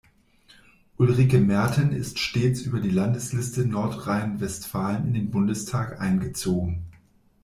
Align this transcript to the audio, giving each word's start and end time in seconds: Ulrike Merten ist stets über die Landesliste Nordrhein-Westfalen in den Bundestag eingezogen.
Ulrike 0.97 1.39
Merten 1.39 1.91
ist 1.91 2.17
stets 2.17 2.61
über 2.63 2.79
die 2.79 2.89
Landesliste 2.89 3.67
Nordrhein-Westfalen 3.67 5.05
in 5.05 5.13
den 5.13 5.29
Bundestag 5.29 6.01
eingezogen. 6.01 6.85